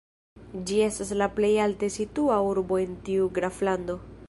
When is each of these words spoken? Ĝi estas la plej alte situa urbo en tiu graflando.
Ĝi 0.69 0.79
estas 0.85 1.11
la 1.23 1.27
plej 1.41 1.51
alte 1.67 1.91
situa 1.97 2.41
urbo 2.53 2.83
en 2.87 2.99
tiu 3.11 3.31
graflando. 3.39 4.03